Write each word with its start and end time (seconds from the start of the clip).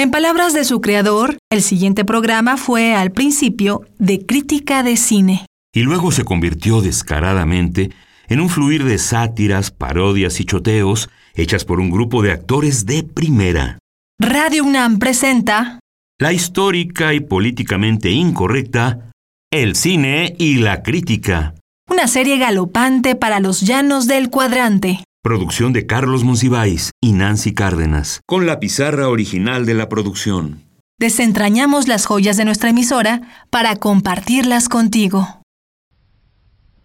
En 0.00 0.12
palabras 0.12 0.54
de 0.54 0.64
su 0.64 0.80
creador, 0.80 1.38
el 1.50 1.60
siguiente 1.60 2.04
programa 2.04 2.56
fue 2.56 2.94
al 2.94 3.10
principio 3.10 3.82
de 3.98 4.24
crítica 4.24 4.84
de 4.84 4.96
cine. 4.96 5.44
Y 5.74 5.82
luego 5.82 6.12
se 6.12 6.22
convirtió 6.22 6.80
descaradamente 6.80 7.90
en 8.28 8.38
un 8.38 8.48
fluir 8.48 8.84
de 8.84 8.98
sátiras, 8.98 9.72
parodias 9.72 10.38
y 10.38 10.44
choteos 10.44 11.10
hechas 11.34 11.64
por 11.64 11.80
un 11.80 11.90
grupo 11.90 12.22
de 12.22 12.30
actores 12.30 12.86
de 12.86 13.02
primera. 13.02 13.80
Radio 14.20 14.62
UNAM 14.62 15.00
presenta 15.00 15.80
La 16.20 16.32
histórica 16.32 17.12
y 17.12 17.18
políticamente 17.18 18.12
incorrecta 18.12 19.10
El 19.50 19.74
cine 19.74 20.36
y 20.38 20.58
la 20.58 20.84
crítica. 20.84 21.56
Una 21.90 22.06
serie 22.06 22.38
galopante 22.38 23.16
para 23.16 23.40
los 23.40 23.62
llanos 23.62 24.06
del 24.06 24.30
cuadrante. 24.30 25.02
Producción 25.28 25.74
de 25.74 25.84
Carlos 25.84 26.24
Monsiváis 26.24 26.90
y 27.02 27.12
Nancy 27.12 27.52
Cárdenas, 27.52 28.22
con 28.24 28.46
la 28.46 28.58
pizarra 28.58 29.10
original 29.10 29.66
de 29.66 29.74
la 29.74 29.86
producción. 29.86 30.62
Desentrañamos 30.98 31.86
las 31.86 32.06
joyas 32.06 32.38
de 32.38 32.46
nuestra 32.46 32.70
emisora 32.70 33.20
para 33.50 33.76
compartirlas 33.76 34.70
contigo. 34.70 35.26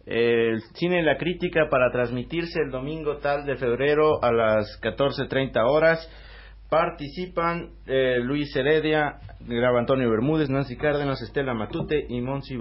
El 0.06 0.62
cine 0.74 1.00
y 1.00 1.06
la 1.06 1.18
crítica 1.18 1.70
para 1.72 1.90
transmitirse 1.90 2.60
el 2.60 2.70
domingo 2.70 3.16
tal 3.20 3.46
de 3.46 3.56
febrero 3.56 4.22
a 4.22 4.34
las 4.34 4.78
14.30 4.82 5.64
horas. 5.66 6.06
Participan 6.70 7.70
eh, 7.86 8.20
Luis 8.22 8.54
Heredia, 8.58 9.20
graba 9.40 9.80
Antonio 9.80 10.10
Bermúdez, 10.10 10.50
Nancy 10.50 10.76
Cárdenas, 10.76 11.22
Estela 11.22 11.54
Matute 11.54 12.08
y 12.10 12.20
Monsi 12.20 12.58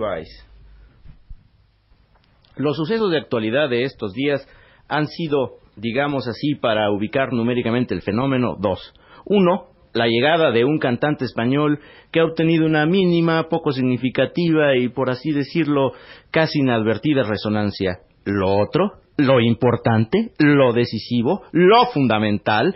Los 2.55 2.77
sucesos 2.77 3.11
de 3.11 3.19
actualidad 3.19 3.69
de 3.69 3.83
estos 3.83 4.13
días 4.13 4.47
han 4.87 5.09
sido 5.09 5.62
digamos 5.77 6.29
así, 6.29 6.55
para 6.55 6.91
ubicar 6.91 7.33
numéricamente 7.33 7.95
el 7.95 8.03
fenómeno, 8.03 8.57
dos. 8.59 8.93
Uno, 9.25 9.69
la 9.93 10.07
llegada 10.07 10.51
de 10.51 10.65
un 10.65 10.79
cantante 10.79 11.25
español 11.25 11.81
que 12.11 12.21
ha 12.21 12.25
obtenido 12.25 12.67
una 12.67 12.87
mínima, 12.87 13.49
poco 13.49 13.73
significativa 13.73 14.77
y, 14.77 14.89
por 14.89 15.11
así 15.11 15.33
decirlo, 15.33 15.93
casi 16.31 16.61
inadvertida 16.61 17.23
resonancia. 17.25 17.99
Lo 18.25 18.57
otro, 18.57 18.93
lo 19.17 19.41
importante, 19.41 20.33
lo 20.39 20.73
decisivo, 20.73 21.43
lo 21.53 21.87
fundamental, 21.87 22.75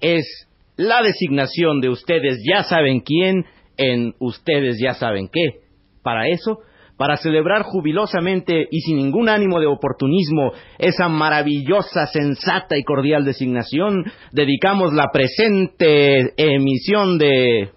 es 0.00 0.48
la 0.76 1.02
designación 1.02 1.80
de 1.80 1.88
ustedes 1.88 2.42
ya 2.48 2.64
saben 2.64 3.00
quién 3.00 3.44
en 3.76 4.14
ustedes 4.18 4.78
ya 4.82 4.94
saben 4.94 5.28
qué. 5.28 5.60
Para 6.02 6.28
eso, 6.28 6.58
para 7.02 7.16
celebrar 7.16 7.62
jubilosamente 7.62 8.68
y 8.70 8.80
sin 8.82 8.96
ningún 8.98 9.28
ánimo 9.28 9.58
de 9.58 9.66
oportunismo 9.66 10.52
esa 10.78 11.08
maravillosa, 11.08 12.06
sensata 12.06 12.78
y 12.78 12.84
cordial 12.84 13.24
designación, 13.24 14.04
dedicamos 14.30 14.92
la 14.92 15.10
presente 15.12 16.32
emisión 16.36 17.18
de... 17.18 17.70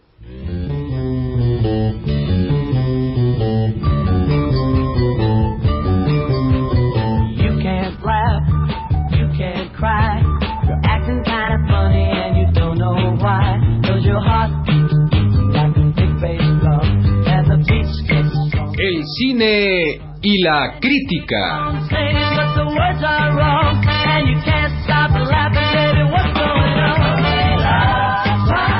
y 19.38 20.42
la 20.44 20.80
crítica. 20.80 21.72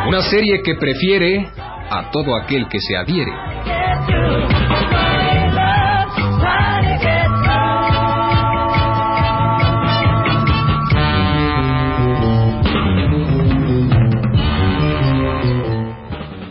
Una 0.08 0.22
serie 0.22 0.62
que 0.64 0.76
prefiere 0.76 1.50
a 1.90 2.10
todo 2.12 2.38
aquel 2.38 2.68
que 2.70 2.80
se 2.80 2.96
adhiere. 2.96 3.32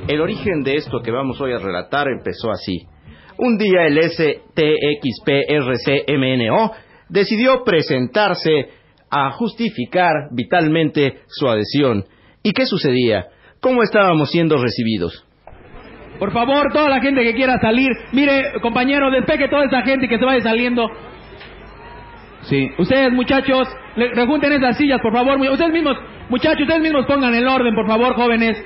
El 0.07 0.21
origen 0.21 0.63
de 0.63 0.75
esto 0.75 1.01
que 1.01 1.11
vamos 1.11 1.41
hoy 1.41 1.53
a 1.55 1.59
relatar 1.59 2.07
empezó 2.09 2.51
así. 2.51 2.87
Un 3.39 3.59
día 3.59 3.87
el 3.87 4.01
STXPRCMNO 4.11 5.03
decidió 7.09 7.65
presentarse 7.65 8.69
a 9.11 9.31
justificar 9.31 10.29
vitalmente 10.33 11.23
su 11.27 11.49
adhesión. 11.49 12.05
¿Y 12.43 12.53
qué 12.53 12.67
sucedía? 12.67 13.27
¿Cómo 13.61 13.83
estábamos 13.83 14.31
siendo 14.31 14.57
recibidos? 14.57 15.27
Por 16.19 16.33
favor, 16.33 16.73
toda 16.73 16.89
la 16.89 17.01
gente 17.01 17.23
que 17.23 17.35
quiera 17.35 17.59
salir, 17.59 17.91
mire, 18.13 18.61
compañero, 18.63 19.11
despegue 19.11 19.49
toda 19.49 19.65
esa 19.65 19.83
gente 19.83 20.09
que 20.09 20.19
se 20.19 20.25
vaya 20.25 20.41
saliendo. 20.43 20.89
Sí, 22.43 22.71
ustedes 22.79 23.13
muchachos, 23.13 23.67
rejunten 23.97 24.53
esas 24.53 24.77
sillas, 24.77 25.01
por 25.01 25.13
favor. 25.13 25.41
Ustedes 25.41 25.73
mismos, 25.73 25.97
muchachos, 26.29 26.61
ustedes 26.61 26.83
mismos 26.83 27.07
pongan 27.07 27.35
el 27.35 27.49
orden, 27.49 27.75
por 27.75 27.87
favor, 27.87 28.15
jóvenes. 28.15 28.63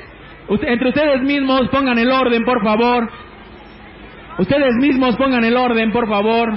entre 0.48 0.88
ustedes 0.88 1.22
mismos 1.22 1.68
pongan 1.70 1.98
el 1.98 2.10
orden, 2.10 2.44
por 2.44 2.62
favor. 2.62 3.08
Ustedes 4.38 4.74
mismos 4.76 5.16
pongan 5.16 5.44
el 5.44 5.56
orden, 5.56 5.90
por 5.92 6.08
favor. 6.08 6.56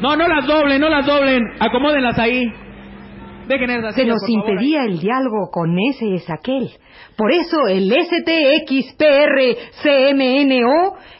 No, 0.00 0.14
no 0.16 0.28
las 0.28 0.46
doblen, 0.46 0.80
no 0.80 0.90
las 0.90 1.06
doblen. 1.06 1.42
Acomódenlas 1.58 2.18
ahí. 2.18 2.42
Dejen 3.48 3.70
esas 3.70 3.94
Se 3.94 4.04
nos 4.04 4.28
impedía 4.28 4.82
el 4.84 4.98
diálogo 4.98 5.50
con 5.50 5.78
ese 5.78 6.14
es 6.14 6.28
aquel. 6.28 6.68
Por 7.16 7.32
eso 7.32 7.68
el 7.68 7.90
STXPRCMNO, 7.90 8.96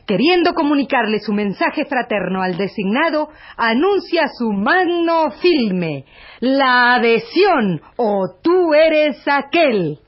queriendo 0.07 0.53
comunicarle 0.53 1.21
su 1.21 1.33
mensaje 1.33 1.87
fraterno 1.87 2.43
al 2.43 2.59
designado, 2.59 3.29
anuncia 3.57 4.25
su 4.37 4.51
magno 4.53 5.31
filme, 5.41 6.05
La 6.41 6.97
adhesión 6.97 7.81
o 7.97 8.27
tú 8.43 8.75
eres 8.75 9.17
aquel. 9.27 10.01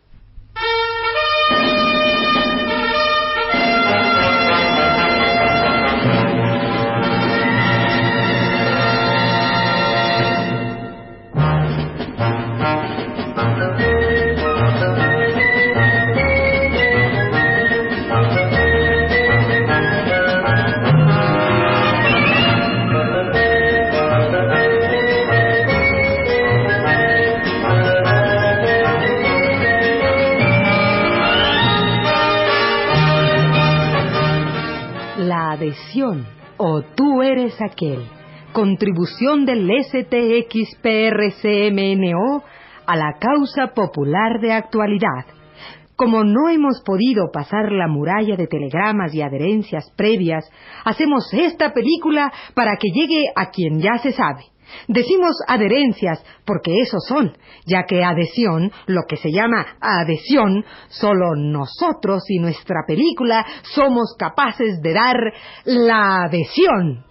Eres 37.29 37.61
aquel. 37.61 38.07
Contribución 38.53 39.45
del 39.45 39.71
STXPRCMNO 39.85 40.83
a 42.87 42.97
la 42.97 43.19
causa 43.21 43.75
popular 43.75 44.41
de 44.41 44.53
actualidad. 44.53 45.27
Como 45.95 46.25
no 46.25 46.49
hemos 46.49 46.81
podido 46.85 47.31
pasar 47.33 47.73
la 47.73 47.89
muralla 47.89 48.37
de 48.37 48.47
telegramas 48.47 49.15
y 49.15 49.21
adherencias 49.21 49.91
previas, 49.97 50.49
hacemos 50.85 51.29
esta 51.33 51.73
película 51.73 52.33
para 52.55 52.77
que 52.77 52.89
llegue 52.89 53.27
a 53.35 53.51
quien 53.51 53.81
ya 53.81 53.99
se 53.99 54.13
sabe. 54.13 54.45
Decimos 54.87 55.33
adherencias 55.47 56.25
porque 56.45 56.73
eso 56.81 56.99
son, 57.01 57.37
ya 57.67 57.85
que 57.85 58.05
adhesión, 58.05 58.71
lo 58.87 59.03
que 59.09 59.17
se 59.17 59.31
llama 59.31 59.67
adhesión, 59.81 60.65
solo 60.89 61.35
nosotros 61.37 62.23
y 62.29 62.39
nuestra 62.39 62.85
película 62.87 63.45
somos 63.63 64.15
capaces 64.19 64.81
de 64.81 64.93
dar 64.93 65.17
la 65.65 66.25
adhesión. 66.25 67.08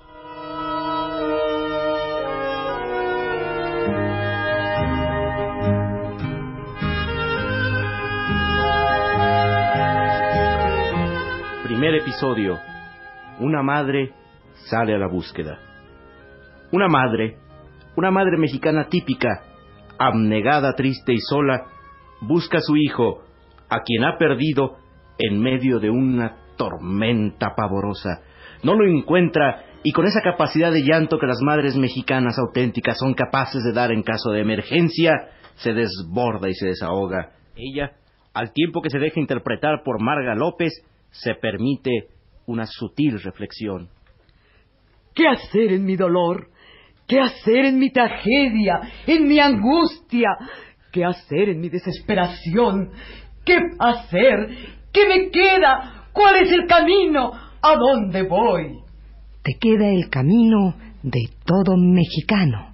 Episodio. 12.08 12.58
Una 13.40 13.62
madre 13.62 14.14
sale 14.70 14.96
a 14.96 14.98
la 14.98 15.08
búsqueda. 15.08 15.60
Una 16.72 16.88
madre 16.88 17.38
una 17.98 18.12
madre 18.12 18.38
mexicana 18.38 18.90
típica, 18.90 19.42
abnegada, 19.98 20.74
triste 20.74 21.14
y 21.14 21.18
sola, 21.18 21.66
busca 22.22 22.60
a 22.60 22.62
su 22.62 22.78
hijo, 22.78 23.24
a 23.70 23.82
quien 23.82 24.04
ha 24.04 24.20
perdido 24.20 24.78
en 25.18 25.42
medio 25.42 25.80
de 25.80 25.90
una 25.90 26.38
tormenta 26.58 27.56
pavorosa. 27.56 28.22
No 28.62 28.76
lo 28.76 28.86
encuentra 28.86 29.64
y 29.84 29.92
con 29.94 30.06
esa 30.06 30.22
capacidad 30.22 30.72
de 30.72 30.84
llanto 30.84 31.18
que 31.18 31.26
las 31.26 31.42
madres 31.42 31.76
mexicanas 31.76 32.38
auténticas 32.38 33.00
son 33.00 33.16
capaces 33.16 33.64
de 33.64 33.74
dar 33.74 33.92
en 33.92 34.04
caso 34.04 34.30
de 34.30 34.42
emergencia, 34.42 35.14
se 35.56 35.74
desborda 35.74 36.50
y 36.50 36.54
se 36.54 36.68
desahoga. 36.68 37.32
Ella, 37.56 37.94
al 38.36 38.54
tiempo 38.54 38.84
que 38.84 38.92
se 38.92 39.00
deja 39.00 39.20
interpretar 39.20 39.82
por 39.84 40.00
Marga 40.00 40.36
López, 40.36 40.72
se 41.22 41.36
permite 41.36 42.08
una 42.46 42.66
sutil 42.66 43.22
reflexión. 43.22 43.90
¿Qué 45.14 45.28
hacer 45.28 45.74
en 45.74 45.86
mi 45.86 45.96
dolor? 45.96 46.50
¿Qué 47.08 47.20
hacer 47.20 47.66
en 47.66 47.80
mi 47.80 47.92
tragedia? 47.92 48.82
¿En 49.06 49.28
mi 49.28 49.40
angustia? 49.40 50.30
¿Qué 50.92 51.04
hacer 51.06 51.50
en 51.50 51.60
mi 51.60 51.70
desesperación? 51.70 52.92
¿Qué 53.46 53.58
hacer? 53.80 54.50
¿Qué 54.92 55.08
me 55.08 55.30
queda? 55.32 56.10
¿Cuál 56.14 56.36
es 56.44 56.52
el 56.52 56.68
camino? 56.68 57.32
¿A 57.62 57.76
dónde 57.76 58.24
voy? 58.24 58.80
Te 59.44 59.54
queda 59.60 59.90
el 59.90 60.10
camino 60.10 60.76
de 61.04 61.30
todo 61.46 61.78
mexicano. 61.78 62.74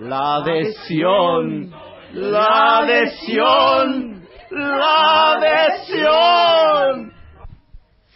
La 0.00 0.36
adhesión, 0.36 1.70
la 2.12 2.78
adhesión, 2.80 4.22
la 4.50 5.32
adhesión. 5.36 7.12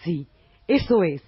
Sí, 0.02 0.26
eso 0.68 1.02
es. 1.04 1.22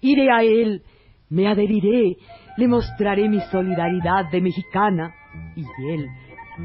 Iré 0.00 0.30
a 0.30 0.42
él, 0.42 0.82
me 1.28 1.48
adheriré, 1.48 2.16
le 2.56 2.68
mostraré 2.68 3.28
mi 3.28 3.40
solidaridad 3.50 4.30
de 4.30 4.40
mexicana 4.40 5.12
y 5.56 5.64
él, 5.92 6.06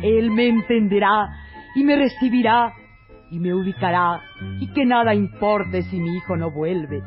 él 0.03 0.31
me 0.31 0.47
entenderá 0.49 1.29
y 1.75 1.83
me 1.83 1.95
recibirá 1.95 2.73
y 3.31 3.39
me 3.39 3.53
ubicará 3.53 4.21
y 4.59 4.71
que 4.73 4.85
nada 4.85 5.13
importe 5.13 5.83
si 5.83 5.99
mi 5.99 6.15
hijo 6.15 6.35
no 6.35 6.51
vuelve. 6.51 7.01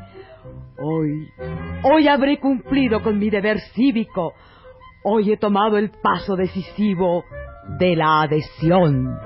Hoy, 0.77 1.27
hoy 1.83 2.07
habré 2.07 2.39
cumplido 2.39 3.01
con 3.01 3.19
mi 3.19 3.29
deber 3.29 3.59
cívico. 3.73 4.33
Hoy 5.03 5.31
he 5.31 5.37
tomado 5.37 5.77
el 5.77 5.91
paso 6.01 6.35
decisivo 6.35 7.23
de 7.79 7.95
la 7.95 8.21
adhesión. 8.21 9.17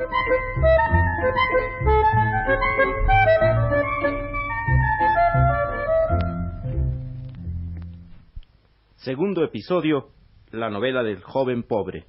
Segundo 8.95 9.44
episodio, 9.44 10.09
la 10.51 10.69
novela 10.69 11.03
del 11.03 11.21
joven 11.21 11.63
pobre. 11.63 12.06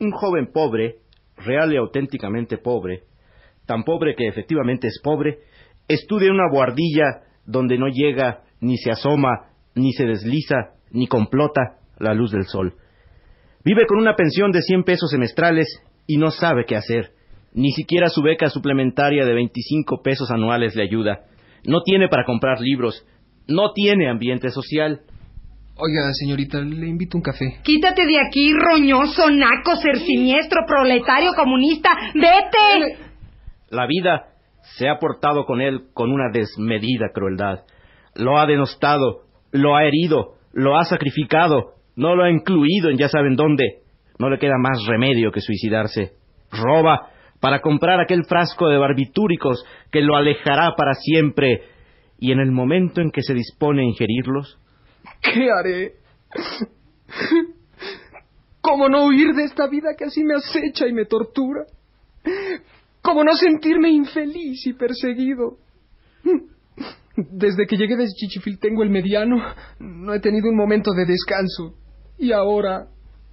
Un 0.00 0.10
joven 0.10 0.50
pobre, 0.52 0.96
real 1.36 1.72
y 1.72 1.76
auténticamente 1.76 2.58
pobre, 2.58 3.04
tan 3.66 3.84
pobre 3.84 4.14
que 4.14 4.26
efectivamente 4.26 4.88
es 4.88 5.00
pobre, 5.02 5.38
estudia 5.88 6.28
en 6.28 6.34
una 6.34 6.50
guardilla 6.50 7.22
donde 7.46 7.78
no 7.78 7.88
llega, 7.88 8.42
ni 8.60 8.76
se 8.76 8.90
asoma, 8.90 9.48
ni 9.74 9.92
se 9.92 10.04
desliza, 10.04 10.74
ni 10.90 11.06
complota 11.06 11.78
la 11.98 12.14
luz 12.14 12.32
del 12.32 12.44
sol. 12.44 12.74
Vive 13.64 13.86
con 13.86 13.98
una 13.98 14.16
pensión 14.16 14.50
de 14.50 14.60
100 14.60 14.84
pesos 14.84 15.10
semestrales 15.10 15.66
y 16.06 16.16
no 16.16 16.30
sabe 16.30 16.64
qué 16.66 16.76
hacer. 16.76 17.12
Ni 17.54 17.70
siquiera 17.72 18.08
su 18.08 18.22
beca 18.22 18.48
suplementaria 18.48 19.24
de 19.24 19.34
25 19.34 20.02
pesos 20.02 20.30
anuales 20.30 20.74
le 20.74 20.82
ayuda. 20.82 21.20
No 21.64 21.82
tiene 21.82 22.08
para 22.08 22.24
comprar 22.24 22.60
libros. 22.60 23.06
No 23.46 23.72
tiene 23.72 24.08
ambiente 24.08 24.50
social. 24.50 25.02
Oiga, 25.76 26.12
señorita, 26.12 26.60
le 26.60 26.88
invito 26.88 27.16
un 27.16 27.22
café. 27.22 27.58
Quítate 27.62 28.04
de 28.06 28.18
aquí, 28.26 28.52
roñoso, 28.52 29.30
naco, 29.30 29.76
ser 29.76 29.98
siniestro, 29.98 30.62
proletario, 30.66 31.32
comunista. 31.34 31.90
¡Vete! 32.14 33.11
La 33.72 33.86
vida 33.86 34.26
se 34.76 34.86
ha 34.90 34.98
portado 34.98 35.46
con 35.46 35.62
él 35.62 35.86
con 35.94 36.12
una 36.12 36.30
desmedida 36.30 37.08
crueldad. 37.14 37.60
Lo 38.14 38.38
ha 38.38 38.44
denostado, 38.44 39.22
lo 39.50 39.74
ha 39.74 39.84
herido, 39.84 40.34
lo 40.52 40.76
ha 40.76 40.84
sacrificado, 40.84 41.72
no 41.96 42.14
lo 42.14 42.24
ha 42.24 42.30
incluido 42.30 42.90
en 42.90 42.98
ya 42.98 43.08
saben 43.08 43.34
dónde. 43.34 43.78
No 44.18 44.28
le 44.28 44.38
queda 44.38 44.58
más 44.58 44.84
remedio 44.86 45.32
que 45.32 45.40
suicidarse. 45.40 46.12
Roba 46.50 47.08
para 47.40 47.62
comprar 47.62 47.98
aquel 47.98 48.26
frasco 48.26 48.68
de 48.68 48.76
barbitúricos 48.76 49.64
que 49.90 50.02
lo 50.02 50.16
alejará 50.16 50.74
para 50.76 50.92
siempre. 50.92 51.62
Y 52.18 52.30
en 52.30 52.40
el 52.40 52.52
momento 52.52 53.00
en 53.00 53.10
que 53.10 53.22
se 53.22 53.32
dispone 53.32 53.80
a 53.80 53.86
ingerirlos, 53.86 54.60
¿Qué 55.22 55.48
haré? 55.50 55.94
¿Cómo 58.60 58.90
no 58.90 59.06
huir 59.06 59.32
de 59.34 59.44
esta 59.44 59.66
vida 59.66 59.94
que 59.96 60.04
así 60.04 60.22
me 60.22 60.34
acecha 60.34 60.86
y 60.86 60.92
me 60.92 61.06
tortura? 61.06 61.64
¿Cómo 63.02 63.24
no 63.24 63.32
sentirme 63.34 63.90
infeliz 63.90 64.64
y 64.66 64.74
perseguido? 64.74 65.58
Desde 67.16 67.66
que 67.66 67.76
llegué 67.76 67.96
de 67.96 68.06
Chichifil 68.06 68.58
tengo 68.58 68.82
el 68.82 68.90
mediano, 68.90 69.36
no 69.80 70.14
he 70.14 70.20
tenido 70.20 70.48
un 70.48 70.56
momento 70.56 70.92
de 70.92 71.04
descanso. 71.04 71.74
Y 72.16 72.32
ahora, 72.32 72.86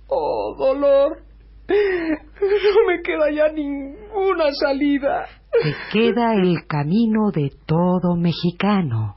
oh 0.07 0.55
dolor, 0.57 1.21
no 1.69 2.87
me 2.87 3.01
queda 3.03 3.31
ya 3.31 3.53
ninguna 3.53 4.51
salida. 4.59 5.27
Te 5.51 5.75
queda 5.93 6.33
el 6.33 6.65
camino 6.67 7.31
de 7.31 7.51
todo 7.65 8.15
mexicano. 8.15 9.15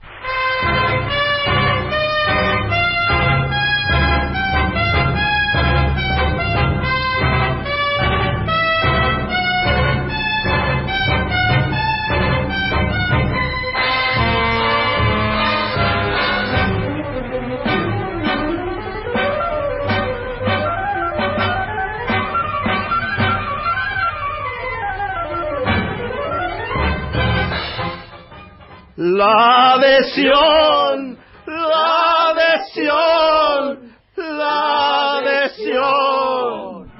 La 28.96 29.72
adhesión, 29.72 31.18
la 31.46 32.30
adhesión, 32.30 33.96
la 34.16 35.16
adhesión. 35.16 36.92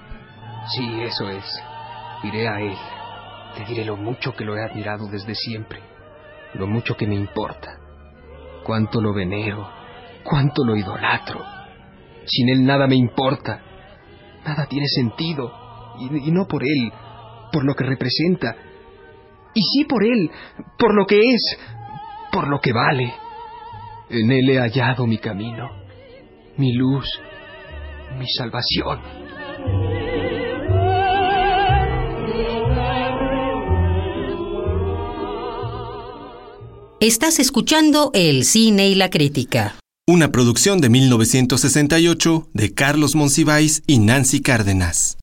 Sí, 0.75 1.03
eso 1.03 1.29
es. 1.29 1.45
Iré 2.25 2.49
a 2.49 2.61
él. 2.61 2.77
Te 3.57 3.67
diré 3.67 3.85
lo 3.85 3.99
mucho 3.99 4.33
que 4.35 4.47
lo 4.47 4.57
he 4.57 4.65
admirado 4.65 5.07
desde 5.09 5.35
siempre. 5.35 5.81
Lo 6.55 6.67
mucho 6.67 6.97
que 6.97 7.07
me 7.07 7.15
importa. 7.15 7.79
Cuánto 8.65 9.03
lo 9.03 9.13
venero. 9.13 9.69
Cuánto 10.25 10.65
lo 10.65 10.75
idolatro. 10.75 11.45
Sin 12.25 12.49
él 12.49 12.65
nada 12.65 12.87
me 12.87 12.97
importa. 12.97 13.61
Nada 14.47 14.65
tiene 14.65 14.87
sentido. 14.87 15.53
Y, 15.99 16.29
y 16.29 16.31
no 16.31 16.47
por 16.47 16.63
él, 16.63 16.91
por 17.53 17.65
lo 17.65 17.75
que 17.75 17.85
representa. 17.85 18.57
Y 19.55 19.61
sí 19.61 19.85
por 19.85 20.03
él, 20.03 20.31
por 20.79 20.95
lo 20.95 21.05
que 21.07 21.19
es, 21.35 21.59
por 22.33 22.49
lo 22.49 22.61
que 22.61 22.73
vale. 22.73 23.15
En 24.09 24.33
él 24.33 24.49
he 24.51 24.59
hallado 24.59 25.07
mi 25.07 25.19
camino, 25.19 25.71
mi 26.57 26.73
luz, 26.73 27.07
mi 28.19 28.27
salvación. 28.27 29.01
Estás 37.01 37.39
escuchando 37.41 38.11
El 38.15 38.45
Cine 38.45 38.89
y 38.89 38.95
la 38.95 39.11
Crítica. 39.11 39.75
Una 40.07 40.31
producción 40.31 40.81
de 40.81 40.89
1968 40.89 42.49
de 42.53 42.75
Carlos 42.75 43.15
Monsiváis 43.15 43.83
y 43.87 43.99
Nancy 43.99 44.41
Cárdenas. 44.41 45.17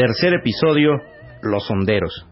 Tercer 0.00 0.32
episodio, 0.32 0.92
Los 1.42 1.70
Honderos. 1.70 2.26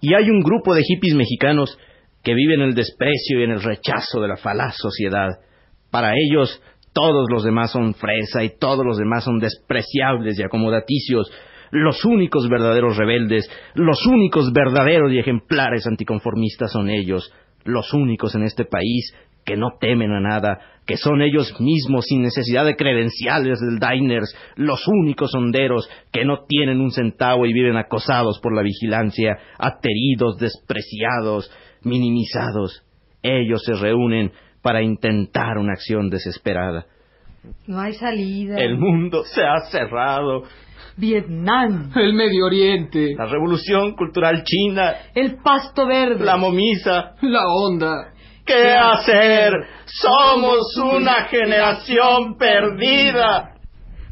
Y 0.00 0.14
hay 0.14 0.30
un 0.30 0.40
grupo 0.40 0.72
de 0.72 0.82
hippies 0.82 1.14
mexicanos 1.14 1.76
que 2.24 2.32
viven 2.32 2.62
en 2.62 2.68
el 2.68 2.74
desprecio 2.74 3.38
y 3.40 3.42
en 3.42 3.50
el 3.50 3.62
rechazo 3.62 4.22
de 4.22 4.28
la 4.28 4.38
falaz 4.38 4.74
sociedad. 4.78 5.28
Para 5.90 6.14
ellos, 6.16 6.62
todos 6.94 7.26
los 7.30 7.44
demás 7.44 7.72
son 7.72 7.92
fresa 7.92 8.42
y 8.42 8.56
todos 8.58 8.86
los 8.86 8.96
demás 8.96 9.24
son 9.24 9.38
despreciables 9.38 10.38
y 10.38 10.42
acomodaticios. 10.42 11.30
Los 11.72 12.06
únicos 12.06 12.48
verdaderos 12.48 12.96
rebeldes, 12.96 13.46
los 13.74 14.06
únicos 14.06 14.50
verdaderos 14.50 15.12
y 15.12 15.18
ejemplares 15.18 15.86
anticonformistas 15.86 16.72
son 16.72 16.88
ellos, 16.88 17.30
los 17.64 17.92
únicos 17.92 18.34
en 18.34 18.44
este 18.44 18.64
país 18.64 19.12
que 19.44 19.56
no 19.56 19.72
temen 19.80 20.12
a 20.12 20.20
nada, 20.20 20.60
que 20.86 20.96
son 20.96 21.22
ellos 21.22 21.54
mismos 21.60 22.04
sin 22.06 22.22
necesidad 22.22 22.64
de 22.64 22.76
credenciales 22.76 23.58
del 23.60 23.78
Diners, 23.78 24.34
los 24.56 24.86
únicos 24.88 25.34
honderos 25.34 25.88
que 26.12 26.24
no 26.24 26.44
tienen 26.48 26.80
un 26.80 26.90
centavo 26.90 27.46
y 27.46 27.52
viven 27.52 27.76
acosados 27.76 28.40
por 28.42 28.54
la 28.54 28.62
vigilancia, 28.62 29.38
ateridos, 29.58 30.38
despreciados, 30.38 31.50
minimizados. 31.82 32.82
Ellos 33.22 33.62
se 33.64 33.74
reúnen 33.74 34.32
para 34.62 34.82
intentar 34.82 35.58
una 35.58 35.72
acción 35.72 36.10
desesperada. 36.10 36.86
No 37.66 37.80
hay 37.80 37.94
salida. 37.94 38.56
El 38.56 38.78
mundo 38.78 39.22
se 39.24 39.42
ha 39.42 39.60
cerrado. 39.70 40.42
Vietnam. 40.96 41.90
El 41.96 42.12
Medio 42.12 42.46
Oriente. 42.46 43.14
La 43.16 43.26
revolución 43.26 43.94
cultural 43.94 44.42
china. 44.44 44.92
El 45.14 45.36
pasto 45.36 45.86
verde. 45.86 46.24
La 46.24 46.36
momisa. 46.36 47.14
La 47.22 47.46
onda. 47.48 48.12
¿Qué 48.50 48.72
hacer? 48.72 49.52
Somos 49.84 50.76
una 50.76 51.26
generación 51.26 52.36
perdida. 52.36 53.54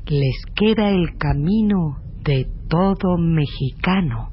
Les 0.07 0.37
queda 0.55 0.91
el 0.91 1.19
camino 1.19 1.97
de 2.23 2.47
todo 2.71 3.19
mexicano. 3.19 4.31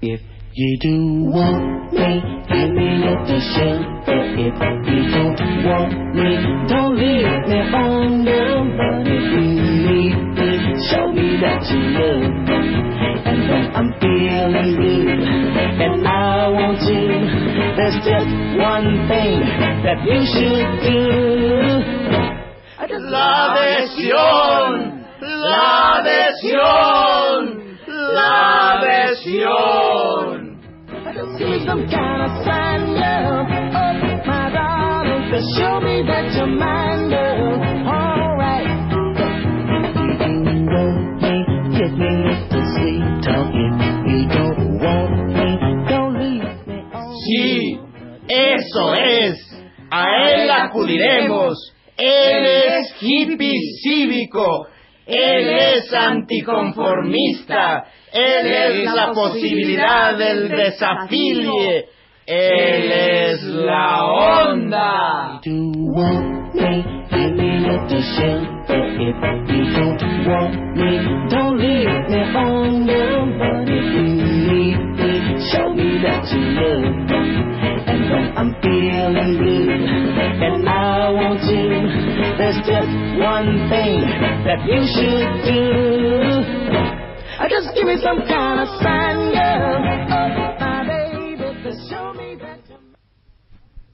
If 0.00 0.22
you 0.54 0.78
do 0.82 1.30
want 1.30 1.92
me, 1.92 2.20
give 2.48 2.72
me 2.72 2.88
a 2.88 3.10
little 3.10 3.40
shelter. 3.54 4.22
If 4.34 4.58
you 4.88 5.02
don't 5.14 5.40
want 5.66 5.94
me, 6.16 6.66
don't 6.66 6.96
leave 6.96 7.46
me 7.46 7.60
on 7.72 8.24
down. 8.24 8.76
But 8.76 9.06
if 9.06 9.22
you 9.34 9.40
need 9.86 10.16
me, 10.34 10.50
show 10.90 11.12
me 11.12 11.38
that 11.40 11.62
you 11.70 11.78
love 11.78 12.22
me. 12.22 12.41
Sí, 47.26 47.78
eso 48.28 48.94
es. 48.94 49.64
A 49.90 50.30
él 50.30 50.50
acudiremos. 50.50 51.74
Él 51.96 52.44
es 52.46 52.94
hippie 53.00 53.52
cívico. 53.82 54.66
Él 55.06 55.48
es 55.48 55.92
anticonformista. 55.92 57.84
Él 58.12 58.46
es 58.46 58.84
la 58.94 59.12
posibilidad 59.12 60.16
del 60.16 60.48
desafilie. 60.48 61.86
Él 62.24 62.92
es 62.92 63.42
la 63.42 64.04
onda. 64.04 65.40
You 65.44 65.72
want 65.76 66.54
me, 66.54 66.84
give 67.10 67.32
me 67.34 67.58
little 67.58 68.02
shelter. 68.14 68.78
If 68.94 69.50
you 69.50 69.64
don't 69.74 69.98
want 70.28 70.76
me, 70.76 70.90
don't 71.30 71.58
leave 71.58 72.08
me 72.08 72.22
on. 72.36 72.86
But 72.86 73.68
if 73.68 73.84
you 73.92 74.02
need 74.46 74.78
me, 74.94 75.10
show 75.50 75.74
me 75.74 75.98
that 76.04 76.30
you 76.30 76.42
love. 76.62 77.10
And 77.90 78.00
when 78.08 78.38
I'm 78.38 78.54
feeling 78.62 79.36
blue 79.38 79.70
and 80.46 80.68
I 80.68 81.10
want 81.10 81.42
you, 81.50 81.90
there's 82.38 82.56
just 82.62 82.92
one 83.18 83.66
thing 83.68 84.06
that 84.46 84.62
you 84.64 84.86
should 84.94 85.42
do. 85.44 85.82
Just 87.50 87.74
give 87.74 87.86
me 87.86 87.98
some 88.02 88.22
kind 88.26 88.60
of 88.60 88.68
sign, 88.80 89.34
girl. 89.34 90.21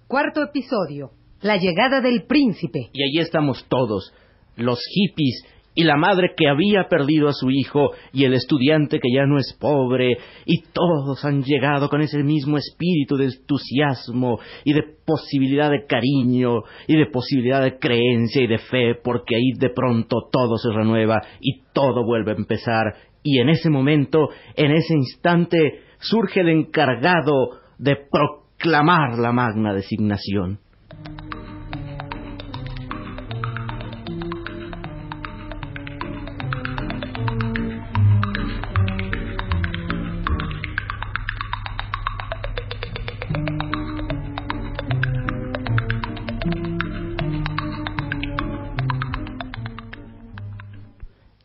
Cuarto 0.08 0.42
episodio. 0.42 1.10
La 1.42 1.58
llegada 1.58 2.00
del 2.00 2.22
príncipe. 2.22 2.88
Y 2.94 3.02
allí 3.02 3.20
estamos 3.20 3.66
todos, 3.68 4.14
los 4.56 4.80
hippies 4.90 5.44
y 5.74 5.84
la 5.84 5.98
madre 5.98 6.32
que 6.34 6.48
había 6.48 6.88
perdido 6.88 7.28
a 7.28 7.34
su 7.34 7.50
hijo 7.50 7.90
y 8.14 8.24
el 8.24 8.32
estudiante 8.32 9.00
que 9.00 9.14
ya 9.14 9.26
no 9.26 9.36
es 9.36 9.54
pobre, 9.60 10.16
y 10.46 10.62
todos 10.72 11.26
han 11.26 11.42
llegado 11.42 11.90
con 11.90 12.00
ese 12.00 12.22
mismo 12.22 12.56
espíritu 12.56 13.18
de 13.18 13.26
entusiasmo 13.26 14.38
y 14.64 14.72
de 14.72 14.82
posibilidad 15.04 15.70
de 15.70 15.84
cariño 15.84 16.62
y 16.86 16.96
de 16.96 17.06
posibilidad 17.06 17.62
de 17.62 17.78
creencia 17.78 18.42
y 18.42 18.46
de 18.46 18.58
fe, 18.58 18.94
porque 19.04 19.36
ahí 19.36 19.52
de 19.58 19.68
pronto 19.68 20.30
todo 20.32 20.56
se 20.56 20.70
renueva 20.70 21.20
y 21.38 21.64
todo 21.74 22.02
vuelve 22.06 22.32
a 22.32 22.36
empezar, 22.36 22.94
y 23.22 23.40
en 23.40 23.50
ese 23.50 23.68
momento, 23.68 24.30
en 24.56 24.72
ese 24.72 24.94
instante, 24.94 25.80
surge 26.00 26.40
el 26.40 26.48
encargado 26.48 27.60
de 27.78 27.96
proclamar 28.58 29.16
la 29.18 29.30
magna 29.30 29.72
designación. 29.72 30.58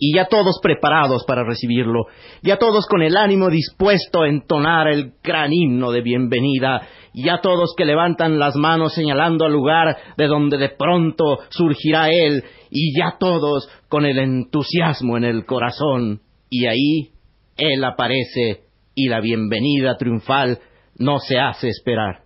y 0.05 0.17
ya 0.17 0.25
todos 0.25 0.59
preparados 0.61 1.23
para 1.25 1.45
recibirlo, 1.45 2.07
ya 2.41 2.57
todos 2.57 2.87
con 2.87 3.01
el 3.01 3.15
ánimo 3.15 3.49
dispuesto 3.49 4.23
a 4.23 4.27
entonar 4.27 4.89
el 4.89 5.13
gran 5.23 5.53
himno 5.53 5.91
de 5.91 6.01
bienvenida, 6.01 6.81
ya 7.13 7.39
todos 7.41 7.73
que 7.77 7.85
levantan 7.85 8.39
las 8.39 8.55
manos 8.55 8.93
señalando 8.93 9.45
al 9.45 9.51
lugar 9.51 9.97
de 10.17 10.27
donde 10.27 10.57
de 10.57 10.69
pronto 10.69 11.39
surgirá 11.49 12.09
él, 12.09 12.43
y 12.69 12.97
ya 12.97 13.17
todos 13.19 13.69
con 13.87 14.05
el 14.05 14.17
entusiasmo 14.17 15.17
en 15.17 15.25
el 15.25 15.45
corazón, 15.45 16.21
y 16.49 16.65
ahí 16.65 17.11
él 17.57 17.83
aparece 17.83 18.61
y 18.95 19.09
la 19.09 19.19
bienvenida 19.19 19.97
triunfal 19.97 20.59
no 20.97 21.19
se 21.19 21.39
hace 21.39 21.69
esperar. 21.69 22.21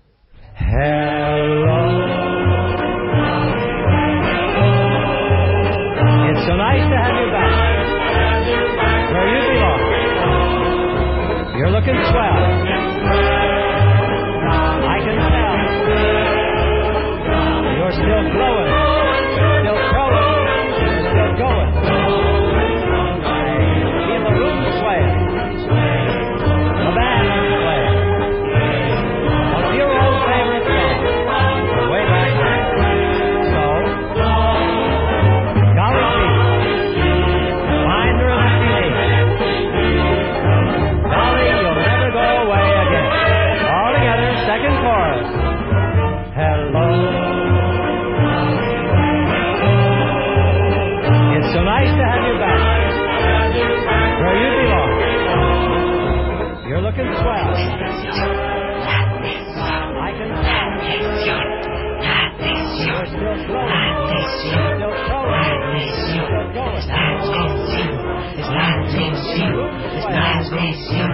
It's 70.59 71.06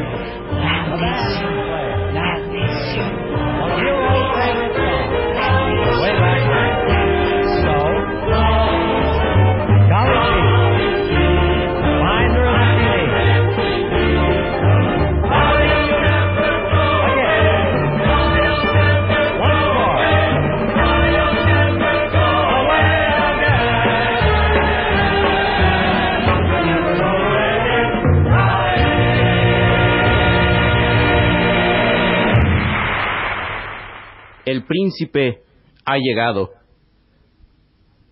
El 34.53 34.65
príncipe 34.65 35.41
ha 35.83 35.97
llegado. 35.97 36.51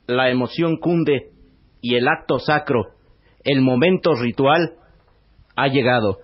La 0.08 0.32
emoción 0.32 0.78
cunde 0.78 1.30
y 1.82 1.94
el 1.94 2.08
acto 2.08 2.40
sacro, 2.40 2.96
el 3.44 3.62
momento 3.62 4.16
ritual, 4.16 4.74
ha 5.56 5.68
llegado. 5.68 6.18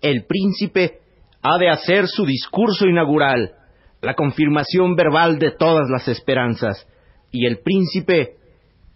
El 0.00 0.24
príncipe 0.24 1.00
ha 1.42 1.58
de 1.58 1.68
hacer 1.68 2.06
su 2.08 2.24
discurso 2.24 2.86
inaugural, 2.86 3.52
la 4.00 4.14
confirmación 4.14 4.96
verbal 4.96 5.38
de 5.38 5.50
todas 5.50 5.90
las 5.90 6.08
esperanzas, 6.08 6.88
y 7.30 7.44
el 7.44 7.58
príncipe 7.58 8.36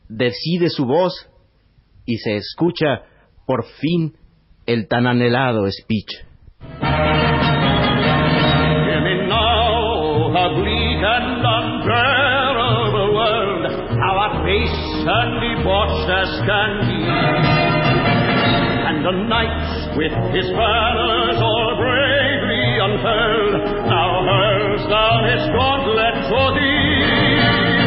decide 0.09 0.71
su 0.71 0.87
voz 0.87 1.29
y 2.07 2.17
se 2.17 2.37
escucha 2.37 3.03
por 3.47 3.67
fin 3.67 4.15
el 4.65 4.89
tan 4.89 5.07
anhelado 5.07 5.71
speech. 5.71 7.26
A 10.47 10.55
bleak 10.55 11.03
and 11.03 11.43
unbearable 11.43 13.11
world, 13.19 13.67
our 13.99 14.45
base 14.47 14.87
and 15.03 15.31
debauched 15.43 16.07
as 16.07 16.31
can 16.47 16.71
be. 16.87 17.03
And 18.87 18.99
the 19.05 19.15
knight 19.27 19.97
with 19.97 20.15
his 20.31 20.47
banners 20.55 21.39
all 21.43 21.75
bravely 21.83 22.65
unfurled, 22.79 23.91
now 23.91 24.23
hurls 24.23 24.87
down 24.87 25.19
his 25.35 25.43
gauntlet 25.51 26.15
for 26.31 26.55
thee. 26.55 27.86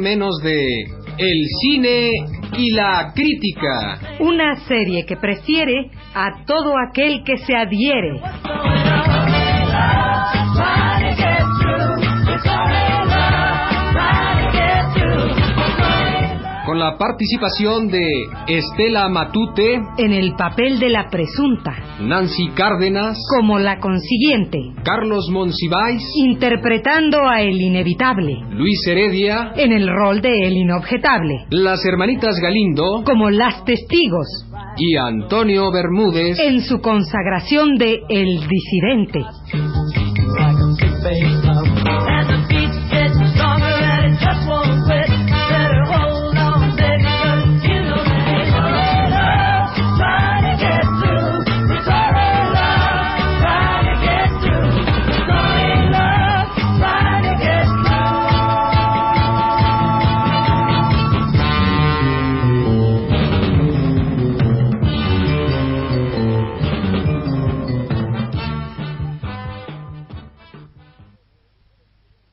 Menos 0.00 0.40
de 0.42 0.82
El 1.18 1.46
cine 1.60 2.10
y 2.56 2.72
la 2.72 3.12
crítica. 3.14 4.16
Una 4.20 4.56
serie 4.66 5.04
que 5.06 5.16
prefiere 5.16 5.90
a 6.14 6.44
todo 6.46 6.74
aquel 6.78 7.22
que 7.24 7.36
se 7.38 7.54
adhiere. 7.54 8.20
La 16.80 16.96
participación 16.96 17.88
de 17.88 18.08
Estela 18.48 19.06
Matute, 19.10 19.82
En 19.98 20.12
el 20.12 20.34
papel 20.34 20.78
de 20.78 20.88
la 20.88 21.10
presunta, 21.10 21.72
Nancy 22.00 22.48
Cárdenas, 22.54 23.18
como 23.36 23.58
la 23.58 23.78
consiguiente, 23.78 24.58
Carlos 24.82 25.28
Monsiváis, 25.30 26.02
interpretando 26.16 27.28
a 27.28 27.42
el 27.42 27.60
inevitable, 27.60 28.32
Luis 28.52 28.80
Heredia, 28.86 29.52
en 29.56 29.72
el 29.72 29.88
rol 29.88 30.22
de 30.22 30.46
el 30.46 30.56
inobjetable, 30.56 31.44
las 31.50 31.84
hermanitas 31.84 32.40
Galindo. 32.40 33.02
Como 33.04 33.28
las 33.28 33.62
testigos, 33.66 34.26
y 34.78 34.96
Antonio 34.96 35.70
Bermúdez. 35.70 36.38
En 36.38 36.62
su 36.62 36.80
consagración 36.80 37.76
de 37.76 38.00
el 38.08 38.40
disidente. 38.48 39.20